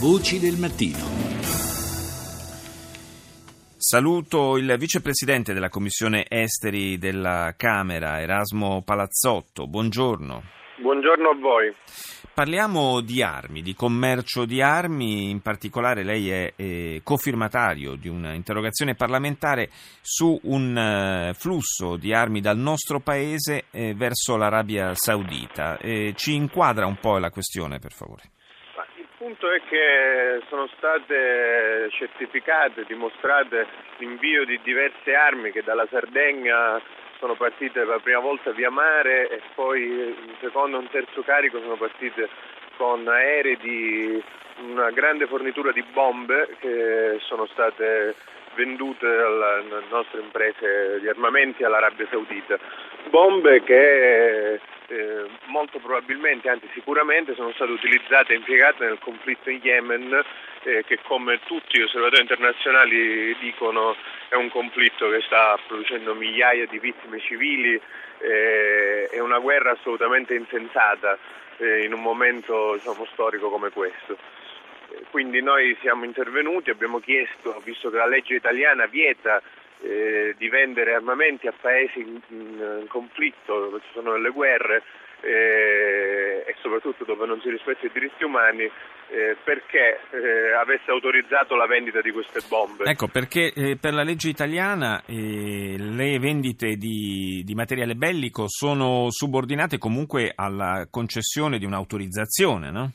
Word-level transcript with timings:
Voci 0.00 0.38
del 0.38 0.56
mattino. 0.56 0.96
Saluto 3.76 4.56
il 4.56 4.74
vicepresidente 4.78 5.52
della 5.52 5.68
Commissione 5.68 6.24
Esteri 6.26 6.96
della 6.96 7.52
Camera, 7.54 8.18
Erasmo 8.18 8.80
Palazzotto. 8.80 9.66
Buongiorno. 9.66 10.42
Buongiorno 10.80 11.28
a 11.28 11.36
voi. 11.38 11.74
Parliamo 12.32 13.02
di 13.02 13.22
armi, 13.22 13.60
di 13.60 13.74
commercio 13.74 14.46
di 14.46 14.62
armi, 14.62 15.28
in 15.28 15.42
particolare 15.42 16.02
lei 16.02 16.30
è 16.30 16.52
eh, 16.56 17.02
cofirmatario 17.04 17.96
di 17.96 18.08
un'interrogazione 18.08 18.94
parlamentare 18.94 19.68
su 20.00 20.40
un 20.44 20.78
eh, 20.78 21.34
flusso 21.34 21.96
di 21.96 22.14
armi 22.14 22.40
dal 22.40 22.56
nostro 22.56 23.00
paese 23.00 23.64
eh, 23.70 23.92
verso 23.92 24.38
l'Arabia 24.38 24.94
Saudita. 24.94 25.76
Eh, 25.76 26.14
ci 26.16 26.32
inquadra 26.32 26.86
un 26.86 26.96
po' 26.98 27.18
la 27.18 27.28
questione, 27.28 27.78
per 27.78 27.92
favore. 27.92 28.30
Punto 29.30 29.52
è 29.52 29.60
che 29.68 30.42
sono 30.48 30.66
state 30.76 31.88
certificate, 31.90 32.84
dimostrate 32.84 33.64
l'invio 33.98 34.44
di 34.44 34.58
diverse 34.64 35.14
armi 35.14 35.52
che 35.52 35.62
dalla 35.62 35.86
Sardegna 35.88 36.80
sono 37.20 37.34
partite 37.34 37.84
la 37.84 38.00
prima 38.00 38.18
volta 38.18 38.50
via 38.50 38.70
mare 38.70 39.28
e 39.28 39.40
poi 39.54 39.88
un 39.88 40.34
secondo 40.40 40.78
e 40.78 40.80
un 40.80 40.88
terzo 40.90 41.22
carico 41.22 41.60
sono 41.60 41.76
partite 41.76 42.28
con 42.76 43.06
aerei 43.06 43.56
di 43.58 44.20
una 44.66 44.90
grande 44.90 45.28
fornitura 45.28 45.70
di 45.70 45.84
bombe 45.92 46.56
che 46.58 47.18
sono 47.20 47.46
state 47.46 48.16
vendute 48.60 49.06
alle 49.06 49.84
nostre 49.88 50.20
imprese 50.20 51.00
di 51.00 51.08
armamenti 51.08 51.64
all'Arabia 51.64 52.06
Saudita. 52.10 52.58
Bombe 53.08 53.62
che 53.62 54.54
eh, 54.54 55.24
molto 55.46 55.78
probabilmente, 55.78 56.50
anzi 56.50 56.68
sicuramente, 56.74 57.34
sono 57.34 57.52
state 57.52 57.70
utilizzate 57.70 58.32
e 58.32 58.36
impiegate 58.36 58.84
nel 58.84 58.98
conflitto 58.98 59.48
in 59.48 59.60
Yemen 59.62 60.22
eh, 60.64 60.84
che 60.86 60.98
come 61.02 61.40
tutti 61.46 61.78
gli 61.78 61.82
osservatori 61.82 62.20
internazionali 62.20 63.34
dicono 63.40 63.96
è 64.28 64.34
un 64.34 64.50
conflitto 64.50 65.08
che 65.08 65.22
sta 65.22 65.58
producendo 65.66 66.14
migliaia 66.14 66.66
di 66.66 66.78
vittime 66.78 67.18
civili, 67.20 67.80
eh, 68.18 69.08
è 69.10 69.18
una 69.20 69.38
guerra 69.38 69.70
assolutamente 69.70 70.34
insensata 70.34 71.16
eh, 71.56 71.84
in 71.84 71.94
un 71.94 72.02
momento 72.02 72.74
diciamo, 72.74 73.06
storico 73.12 73.48
come 73.48 73.70
questo. 73.70 74.18
Eh, 75.10 75.18
quindi 75.20 75.42
noi 75.42 75.76
siamo 75.80 76.04
intervenuti, 76.04 76.70
abbiamo 76.70 77.00
chiesto, 77.00 77.60
visto 77.64 77.90
che 77.90 77.96
la 77.96 78.06
legge 78.06 78.34
italiana 78.34 78.86
vieta 78.86 79.42
eh, 79.82 80.34
di 80.38 80.48
vendere 80.48 80.94
armamenti 80.94 81.46
a 81.46 81.54
paesi 81.58 82.00
in, 82.00 82.20
in 82.28 82.86
conflitto 82.88 83.58
dove 83.58 83.80
ci 83.80 83.88
sono 83.92 84.12
delle 84.12 84.30
guerre, 84.30 84.82
eh, 85.22 86.44
e 86.46 86.54
soprattutto 86.62 87.04
dove 87.04 87.26
non 87.26 87.40
si 87.40 87.50
rispettano 87.50 87.86
i 87.86 87.92
diritti 87.92 88.24
umani 88.24 88.62
eh, 88.62 89.36
perché 89.44 90.00
eh, 90.12 90.52
avesse 90.54 90.90
autorizzato 90.90 91.56
la 91.56 91.66
vendita 91.66 92.00
di 92.00 92.10
queste 92.10 92.40
bombe. 92.48 92.84
Ecco, 92.84 93.08
perché 93.08 93.52
eh, 93.52 93.76
per 93.76 93.92
la 93.92 94.02
legge 94.02 94.28
italiana 94.28 95.02
eh, 95.04 95.76
le 95.76 96.18
vendite 96.18 96.76
di, 96.76 97.42
di, 97.44 97.54
materiale 97.54 97.94
bellico 97.94 98.44
sono 98.48 99.08
subordinate 99.10 99.78
comunque 99.78 100.32
alla 100.34 100.86
concessione 100.90 101.58
di 101.58 101.66
un'autorizzazione, 101.66 102.70
no? 102.70 102.92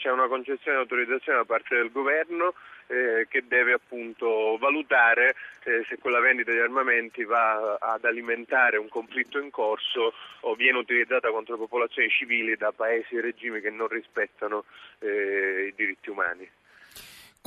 C'è 0.00 0.10
una 0.10 0.28
concessione 0.28 0.76
di 0.76 0.82
autorizzazione 0.82 1.38
da 1.38 1.44
parte 1.44 1.74
del 1.74 1.90
governo 1.90 2.54
eh, 2.86 3.26
che 3.28 3.44
deve 3.48 3.72
appunto 3.72 4.56
valutare 4.58 5.34
eh, 5.64 5.84
se 5.88 5.98
quella 5.98 6.20
vendita 6.20 6.52
di 6.52 6.58
armamenti 6.58 7.24
va 7.24 7.74
ad 7.74 8.04
alimentare 8.04 8.76
un 8.76 8.88
conflitto 8.88 9.40
in 9.40 9.50
corso 9.50 10.14
o 10.40 10.54
viene 10.54 10.78
utilizzata 10.78 11.30
contro 11.30 11.56
popolazioni 11.56 12.08
civili 12.10 12.56
da 12.56 12.70
paesi 12.70 13.16
e 13.16 13.20
regimi 13.20 13.60
che 13.60 13.70
non 13.70 13.88
rispettano 13.88 14.64
eh, 15.00 15.66
i 15.68 15.74
diritti 15.74 16.10
umani. 16.10 16.48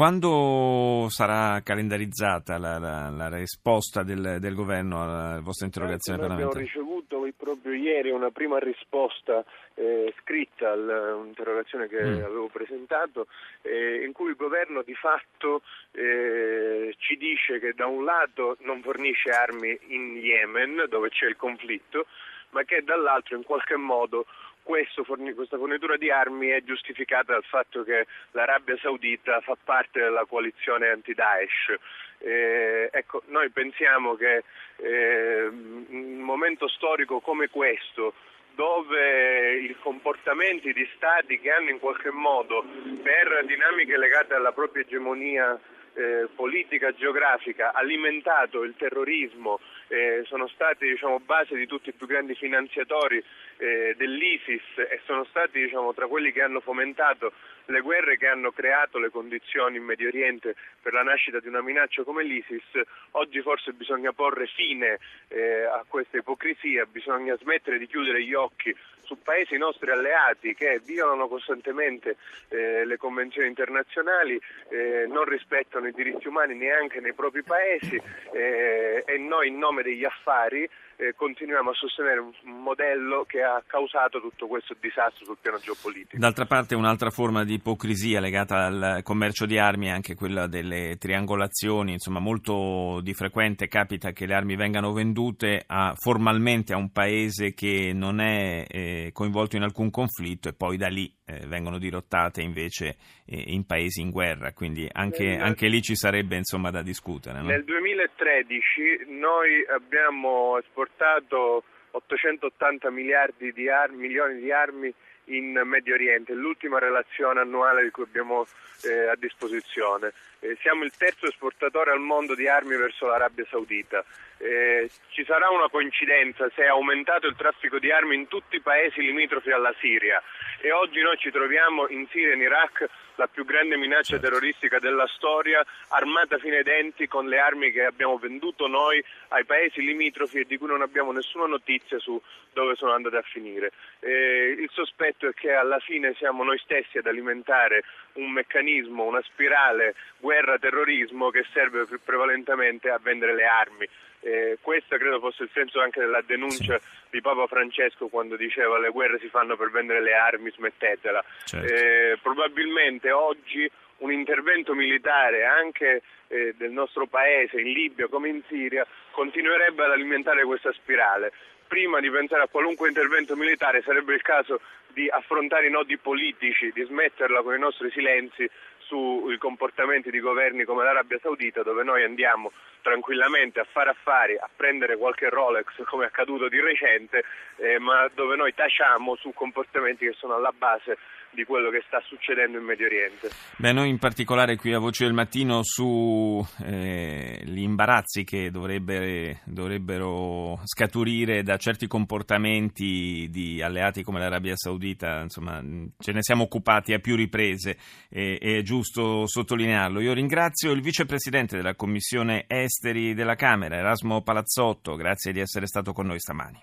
Quando 0.00 1.08
sarà 1.10 1.60
calendarizzata 1.62 2.56
la, 2.56 2.78
la, 2.78 3.10
la 3.10 3.28
risposta 3.28 4.02
del, 4.02 4.38
del, 4.40 4.54
governo 4.54 5.02
alla 5.02 5.40
vostra 5.42 5.66
interrogazione 5.66 6.20
parlamentare? 6.20 6.62
Abbiamo 6.62 6.88
ricevuto 6.88 7.28
proprio 7.36 7.74
ieri 7.74 8.10
una 8.10 8.30
prima 8.30 8.58
risposta 8.58 9.44
eh, 9.74 10.14
scritta 10.22 10.70
all'interrogazione 10.72 11.86
che 11.86 12.02
mm. 12.02 12.24
avevo 12.24 12.48
presentato 12.48 13.26
eh, 13.60 14.02
in 14.06 14.12
cui 14.12 14.30
il 14.30 14.36
governo 14.36 14.80
di 14.80 14.94
fatto 14.94 15.60
eh, 15.90 16.94
ci 16.96 17.18
dice 17.18 17.58
che 17.58 17.74
da 17.74 17.84
un 17.84 18.02
lato 18.02 18.56
non 18.60 18.80
fornisce 18.80 19.28
armi 19.28 19.78
in 19.88 20.16
Yemen 20.16 20.86
dove 20.88 21.10
c'è 21.10 21.26
il 21.26 21.36
conflitto 21.36 22.06
ma 22.52 22.64
che 22.64 22.82
dall'altro 22.82 23.36
in 23.36 23.44
qualche 23.44 23.76
modo 23.76 24.24
questo, 24.70 25.04
questa 25.34 25.56
fornitura 25.56 25.96
di 25.96 26.12
armi 26.12 26.46
è 26.46 26.62
giustificata 26.62 27.32
dal 27.32 27.42
fatto 27.42 27.82
che 27.82 28.06
l'Arabia 28.30 28.78
Saudita 28.80 29.40
fa 29.40 29.56
parte 29.62 29.98
della 29.98 30.24
coalizione 30.26 30.88
anti-Daesh. 30.90 31.74
Eh, 32.18 32.88
ecco, 32.92 33.22
noi 33.26 33.50
pensiamo 33.50 34.14
che 34.14 34.44
eh, 34.76 35.46
un 35.48 36.20
momento 36.20 36.68
storico 36.68 37.18
come 37.18 37.48
questo, 37.48 38.14
dove 38.54 39.56
i 39.56 39.76
comportamenti 39.80 40.72
di 40.72 40.88
stati 40.94 41.40
che 41.40 41.50
hanno 41.50 41.70
in 41.70 41.80
qualche 41.80 42.12
modo, 42.12 42.64
per 43.02 43.44
dinamiche 43.46 43.98
legate 43.98 44.34
alla 44.34 44.52
propria 44.52 44.84
egemonia 44.84 45.58
eh, 45.94 46.28
politica 46.34 46.92
geografica, 46.92 47.72
alimentato 47.72 48.62
il 48.62 48.74
terrorismo, 48.76 49.60
eh, 49.88 50.22
sono 50.26 50.46
stati 50.48 50.88
diciamo, 50.88 51.20
base 51.20 51.56
di 51.56 51.66
tutti 51.66 51.88
i 51.88 51.92
più 51.92 52.06
grandi 52.06 52.34
finanziatori 52.34 53.22
eh, 53.58 53.94
dell'ISIS 53.96 54.62
e 54.76 55.00
sono 55.04 55.24
stati 55.24 55.60
diciamo, 55.60 55.92
tra 55.94 56.06
quelli 56.06 56.32
che 56.32 56.42
hanno 56.42 56.60
fomentato 56.60 57.32
le 57.70 57.80
guerre 57.80 58.16
che 58.16 58.26
hanno 58.26 58.50
creato 58.50 58.98
le 58.98 59.10
condizioni 59.10 59.76
in 59.76 59.84
Medio 59.84 60.08
Oriente 60.08 60.54
per 60.82 60.92
la 60.92 61.02
nascita 61.02 61.40
di 61.40 61.48
una 61.48 61.62
minaccia 61.62 62.02
come 62.02 62.24
l'ISIS, 62.24 62.80
oggi 63.12 63.40
forse 63.40 63.72
bisogna 63.72 64.12
porre 64.12 64.46
fine 64.46 64.98
eh, 65.28 65.64
a 65.64 65.84
questa 65.86 66.18
ipocrisia, 66.18 66.86
bisogna 66.86 67.36
smettere 67.36 67.78
di 67.78 67.86
chiudere 67.86 68.24
gli 68.24 68.34
occhi 68.34 68.74
su 69.10 69.20
paesi 69.22 69.56
nostri 69.56 69.90
alleati 69.90 70.54
che 70.54 70.80
violano 70.84 71.26
costantemente 71.26 72.16
eh, 72.48 72.84
le 72.84 72.96
convenzioni 72.96 73.48
internazionali, 73.48 74.40
eh, 74.68 75.06
non 75.08 75.24
rispettano 75.24 75.88
i 75.88 75.92
diritti 75.92 76.28
umani 76.28 76.54
neanche 76.54 77.00
nei 77.00 77.12
propri 77.12 77.42
paesi 77.42 78.00
eh, 78.32 79.02
e 79.04 79.18
noi 79.18 79.48
in 79.48 79.58
nome 79.58 79.82
degli 79.82 80.04
affari 80.04 80.68
eh, 81.00 81.14
continuiamo 81.16 81.70
a 81.70 81.74
sostenere 81.74 82.20
un, 82.20 82.30
modello 82.42 83.24
che 83.26 83.42
ha 83.42 83.62
causato 83.66 84.20
tutto 84.20 84.46
questo 84.46 84.76
disastro 84.78 85.24
sul 85.24 85.38
piano 85.40 85.58
geopolitico. 85.58 86.18
D'altra 86.18 86.44
parte 86.44 86.74
un'altra 86.74 87.10
forma 87.10 87.42
di 87.42 87.58
ipocrisia 87.60 88.20
legata 88.20 88.64
al 88.64 89.00
commercio 89.02 89.44
di 89.44 89.58
armi 89.58 89.86
è 89.86 89.90
anche 89.90 90.14
quella 90.14 90.46
delle 90.46 90.96
triangolazioni, 90.98 91.92
insomma 91.92 92.18
molto 92.18 93.00
di 93.02 93.12
frequente 93.12 93.68
capita 93.68 94.12
che 94.12 94.26
le 94.26 94.34
armi 94.34 94.56
vengano 94.56 94.92
vendute 94.92 95.62
a, 95.66 95.94
formalmente 95.94 96.72
a 96.72 96.78
un 96.78 96.90
paese 96.90 97.52
che 97.52 97.92
non 97.94 98.20
è 98.20 98.64
eh, 98.66 99.10
coinvolto 99.12 99.56
in 99.56 99.62
alcun 99.62 99.90
conflitto 99.90 100.48
e 100.48 100.54
poi 100.54 100.78
da 100.78 100.88
lì 100.88 101.12
eh, 101.26 101.46
vengono 101.46 101.78
dirottate 101.78 102.40
invece 102.40 102.96
eh, 103.26 103.44
in 103.48 103.66
paesi 103.66 104.00
in 104.00 104.10
guerra, 104.10 104.52
quindi 104.52 104.88
anche, 104.90 105.36
anche 105.36 105.68
lì 105.68 105.82
ci 105.82 105.94
sarebbe 105.94 106.36
insomma 106.36 106.70
da 106.70 106.82
discutere. 106.82 107.40
No? 107.40 107.48
Nel 107.48 107.64
2013 107.64 109.04
noi 109.08 109.64
abbiamo 109.68 110.58
esportato 110.58 111.64
880 111.90 112.90
miliardi 112.90 113.52
di 113.52 113.68
armi, 113.68 113.98
milioni 113.98 114.40
di 114.40 114.50
armi 114.50 114.92
in 115.24 115.60
Medio 115.64 115.94
Oriente, 115.94 116.32
l'ultima 116.32 116.78
relazione 116.78 117.40
annuale 117.40 117.84
di 117.84 117.90
cui 117.90 118.04
abbiamo 118.04 118.46
eh, 118.82 119.08
a 119.08 119.16
disposizione. 119.16 120.12
Eh, 120.40 120.56
siamo 120.60 120.84
il 120.84 120.92
terzo 120.96 121.26
esportatore 121.26 121.90
al 121.90 122.00
mondo 122.00 122.34
di 122.34 122.48
armi 122.48 122.76
verso 122.76 123.06
l'Arabia 123.06 123.44
Saudita. 123.48 124.04
Eh, 124.38 124.90
ci 125.10 125.24
sarà 125.24 125.50
una 125.50 125.68
coincidenza 125.68 126.48
se 126.54 126.62
è 126.62 126.68
aumentato 126.68 127.26
il 127.26 127.36
traffico 127.36 127.78
di 127.78 127.90
armi 127.90 128.14
in 128.14 128.26
tutti 128.26 128.56
i 128.56 128.60
paesi 128.60 129.02
limitrofi 129.02 129.50
alla 129.50 129.74
Siria 129.78 130.22
e 130.62 130.72
oggi 130.72 131.00
noi 131.02 131.18
ci 131.18 131.30
troviamo 131.30 131.86
in 131.88 132.06
Siria 132.08 132.30
e 132.30 132.34
in 132.36 132.40
Iraq 132.40 132.88
la 133.16 133.26
più 133.26 133.44
grande 133.44 133.76
minaccia 133.76 134.16
certo. 134.16 134.28
terroristica 134.28 134.78
della 134.78 135.06
storia, 135.08 135.62
armata 135.88 136.38
fino 136.38 136.56
ai 136.56 136.62
denti 136.62 137.06
con 137.06 137.28
le 137.28 137.38
armi 137.38 137.70
che 137.70 137.84
abbiamo 137.84 138.16
venduto 138.16 138.66
noi 138.66 139.04
ai 139.28 139.44
paesi 139.44 139.82
limitrofi 139.82 140.38
e 140.38 140.44
di 140.46 140.56
cui 140.56 140.68
non 140.68 140.80
abbiamo 140.80 141.12
nessuna 141.12 141.44
notizia 141.44 141.98
su 141.98 142.20
dove 142.52 142.76
sono 142.76 142.92
andate 142.92 143.18
a 143.18 143.22
finire. 143.22 143.72
Eh, 144.00 144.56
il 144.58 144.70
sospetto 144.72 145.19
è 145.28 145.34
che 145.34 145.52
alla 145.52 145.78
fine 145.78 146.14
siamo 146.14 146.44
noi 146.44 146.58
stessi 146.58 146.98
ad 146.98 147.06
alimentare 147.06 147.84
un 148.14 148.30
meccanismo, 148.30 149.04
una 149.04 149.22
spirale 149.22 149.94
guerra-terrorismo 150.18 151.30
che 151.30 151.44
serve 151.52 151.86
prevalentemente 152.04 152.90
a 152.90 152.98
vendere 153.00 153.34
le 153.34 153.44
armi. 153.44 153.88
Eh, 154.22 154.58
questo 154.60 154.96
credo 154.96 155.18
fosse 155.18 155.44
il 155.44 155.50
senso 155.54 155.80
anche 155.80 156.00
della 156.00 156.20
denuncia 156.20 156.78
sì. 156.78 156.86
di 157.10 157.20
Papa 157.22 157.46
Francesco 157.46 158.08
quando 158.08 158.36
diceva 158.36 158.78
le 158.78 158.90
guerre 158.90 159.18
si 159.18 159.28
fanno 159.28 159.56
per 159.56 159.70
vendere 159.70 160.02
le 160.02 160.14
armi, 160.14 160.50
smettetela. 160.50 161.24
Certo. 161.44 161.74
Eh, 161.74 162.18
probabilmente 162.20 163.10
oggi 163.10 163.70
un 163.98 164.12
intervento 164.12 164.74
militare 164.74 165.44
anche 165.44 166.02
eh, 166.28 166.54
del 166.56 166.70
nostro 166.70 167.06
paese 167.06 167.60
in 167.60 167.72
Libia 167.72 168.08
come 168.08 168.28
in 168.28 168.42
Siria 168.48 168.86
continuerebbe 169.10 169.84
ad 169.84 169.90
alimentare 169.90 170.44
questa 170.44 170.72
spirale. 170.72 171.32
Prima 171.70 172.00
di 172.00 172.10
pensare 172.10 172.42
a 172.42 172.48
qualunque 172.48 172.88
intervento 172.88 173.36
militare 173.36 173.80
sarebbe 173.82 174.12
il 174.12 174.22
caso 174.22 174.60
di 174.88 175.08
affrontare 175.08 175.68
i 175.68 175.70
nodi 175.70 175.98
politici, 175.98 176.72
di 176.72 176.82
smetterla 176.82 177.42
con 177.42 177.54
i 177.54 177.60
nostri 177.60 177.92
silenzi 177.92 178.50
sui 178.78 179.38
comportamenti 179.38 180.10
di 180.10 180.18
governi 180.18 180.64
come 180.64 180.82
l'Arabia 180.82 181.20
Saudita 181.22 181.62
dove 181.62 181.84
noi 181.84 182.02
andiamo 182.02 182.50
tranquillamente 182.82 183.60
a 183.60 183.66
fare 183.70 183.90
affari, 183.90 184.36
a 184.36 184.50
prendere 184.54 184.96
qualche 184.96 185.28
Rolex 185.28 185.84
come 185.84 186.02
è 186.02 186.06
accaduto 186.08 186.48
di 186.48 186.58
recente, 186.58 187.22
eh, 187.58 187.78
ma 187.78 188.10
dove 188.12 188.34
noi 188.34 188.52
tacciamo 188.52 189.14
su 189.14 189.32
comportamenti 189.32 190.06
che 190.06 190.14
sono 190.14 190.34
alla 190.34 190.52
base 190.52 190.98
di 191.32 191.44
quello 191.44 191.70
che 191.70 191.82
sta 191.86 192.00
succedendo 192.06 192.58
in 192.58 192.64
Medio 192.64 192.86
Oriente. 192.86 193.30
Beh, 193.56 193.72
noi 193.72 193.88
in 193.88 193.98
particolare 193.98 194.56
qui 194.56 194.72
a 194.72 194.78
Voce 194.78 195.04
del 195.04 195.12
Mattino 195.12 195.60
sugli 195.62 196.44
eh, 196.64 197.42
imbarazzi 197.46 198.24
che 198.24 198.50
dovrebbe, 198.50 199.40
dovrebbero 199.44 200.60
scaturire 200.64 201.42
da 201.42 201.56
certi 201.56 201.86
comportamenti 201.86 203.28
di 203.30 203.62
alleati 203.62 204.02
come 204.02 204.18
l'Arabia 204.18 204.56
Saudita, 204.56 205.20
insomma, 205.20 205.62
ce 205.98 206.12
ne 206.12 206.22
siamo 206.22 206.44
occupati 206.44 206.92
a 206.92 206.98
più 206.98 207.16
riprese 207.16 207.76
e 208.08 208.38
è 208.38 208.62
giusto 208.62 209.26
sottolinearlo. 209.26 210.00
Io 210.00 210.12
ringrazio 210.12 210.72
il 210.72 210.80
vicepresidente 210.82 211.56
della 211.56 211.74
Commissione 211.74 212.44
Esteri 212.46 213.14
della 213.14 213.34
Camera, 213.34 213.76
Erasmo 213.76 214.22
Palazzotto, 214.22 214.96
grazie 214.96 215.32
di 215.32 215.40
essere 215.40 215.66
stato 215.66 215.92
con 215.92 216.06
noi 216.06 216.18
stamani. 216.18 216.60